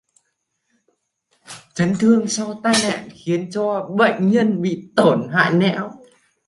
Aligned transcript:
Trấn 1.75 1.93
thương 1.99 2.27
sau 2.27 2.61
tai 2.63 2.73
nạn 2.83 3.09
khiến 3.13 3.49
cho 3.51 3.89
bệnh 3.97 4.31
nhân 4.31 4.61
bị 4.61 4.91
tổn 4.95 5.29
hại 5.31 5.53
não 5.53 5.91